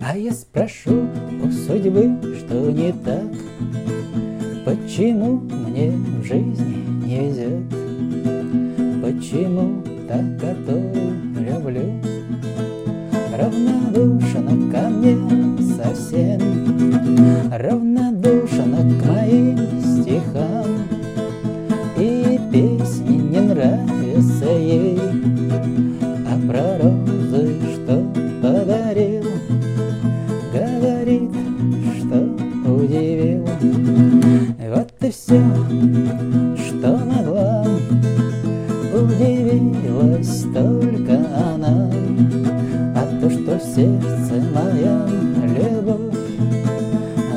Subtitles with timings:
[0.00, 1.08] А я спрошу
[1.42, 3.30] у судьбы, что не так?
[4.66, 7.64] Почему мне в жизни не везет
[9.02, 12.00] Почему та, которую люблю
[13.36, 15.16] Равнодушна ко мне
[15.76, 16.40] совсем.
[17.50, 18.13] Равнодушна
[35.24, 35.40] все,
[36.56, 37.64] что могла
[38.94, 41.16] Удивилась только
[41.52, 41.90] она.
[42.94, 45.08] А то, что в сердце моем
[45.56, 46.14] любовь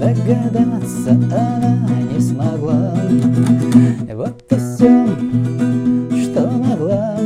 [0.00, 2.94] Догадаться она не смогла.
[4.14, 5.06] Вот и все,
[6.22, 7.16] что могла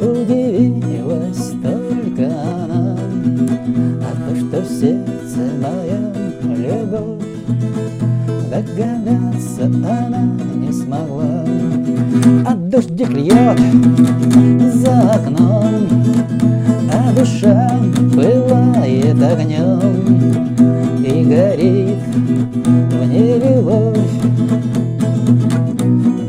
[0.00, 2.96] Удивилась только она.
[4.00, 7.24] А то, что в сердце моем любовь
[8.54, 11.44] Догадаться она не смогла.
[12.46, 13.58] А дождик льет
[14.74, 15.88] за окном
[16.92, 17.68] А душа
[18.14, 19.80] пылает огнем.
[21.04, 21.98] И горит
[22.92, 23.98] в ней любовь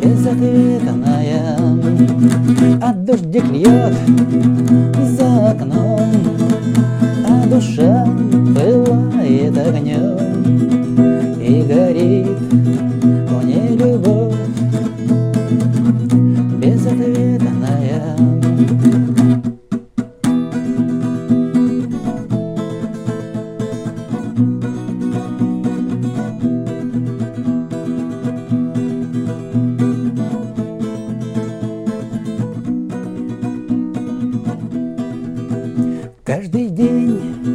[0.03, 1.59] Безответная
[2.81, 3.93] А дождик льет
[5.15, 5.74] за окном
[12.25, 12.39] горит
[13.29, 14.35] в ней любовь
[16.59, 18.15] Безответная.
[36.23, 37.54] Каждый день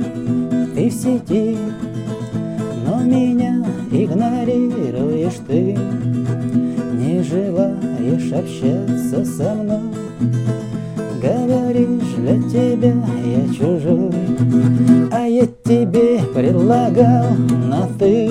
[4.11, 5.77] игнорируешь ты.
[6.95, 9.79] Не желаешь общаться со мной,
[11.23, 12.95] говоришь, для тебя
[13.25, 14.11] я чужой.
[15.13, 17.27] А я тебе предлагал
[17.69, 18.31] на ты,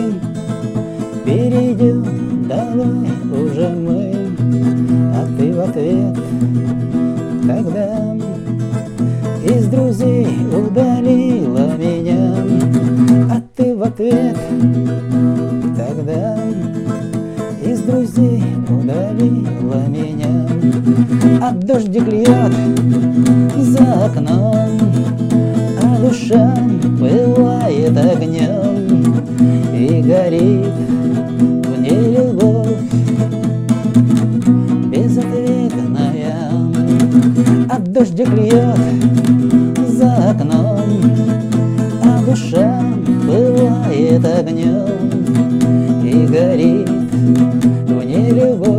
[1.26, 4.14] перейдем, давай уже мы.
[5.16, 6.18] А ты в ответ
[7.48, 8.16] тогда
[18.10, 20.48] друзей удалила меня.
[21.42, 22.54] А дождик льет
[23.58, 24.80] за окном,
[25.82, 26.56] а душа
[27.00, 29.14] пылает огнем
[29.74, 30.74] и горит
[31.66, 32.78] в ней любовь
[34.92, 36.52] безответная.
[37.70, 38.78] А дождик льет
[39.88, 40.80] за окном,
[42.04, 42.82] а душа
[43.26, 44.90] пылает огнем
[48.30, 48.79] It will.